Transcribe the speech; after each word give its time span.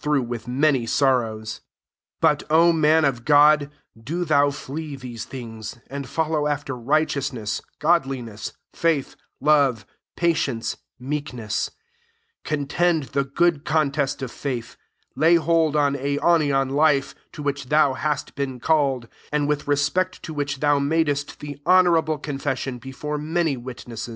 S4£ 0.01 0.21
Z 0.23 0.45
TIMOTHY 0.45 0.87
L 0.99 1.21
11 1.21 1.59
But, 2.21 2.41
O 2.49 2.73
man 2.73 3.05
of 3.05 3.23
God, 3.23 3.69
do 3.95 4.25
thou 4.25 4.49
flee 4.49 4.95
these 4.95 5.27
Mng9; 5.27 5.79
and 5.91 6.09
fol 6.09 6.31
low 6.31 6.47
after 6.47 6.73
righteousness^ 6.73 7.61
godli* 7.79 8.23
nessy 8.23 8.53
faith, 8.73 9.15
love, 9.39 9.85
patience, 10.15 10.77
meek 10.97 11.33
ness, 11.35 11.69
1£ 11.69 11.77
Contend 12.45 13.03
the 13.13 13.23
good 13.25 13.63
con 13.63 13.91
test 13.91 14.23
of 14.23 14.31
faith; 14.31 14.75
lay 15.15 15.35
hold 15.35 15.75
on 15.75 15.93
aionian 15.93 16.71
life, 16.71 17.13
to 17.31 17.43
which 17.43 17.65
thou 17.65 17.93
hast 17.93 18.33
been 18.33 18.59
called, 18.59 19.07
and 19.31 19.47
with 19.47 19.67
respect 19.67 20.23
to 20.23 20.33
which 20.33 20.61
thou 20.61 20.79
madest 20.79 21.39
the 21.41 21.61
honourable 21.67 22.17
confession 22.17 22.79
before 22.79 23.19
many 23.19 23.55
witnes 23.55 24.01
ses. 24.01 24.09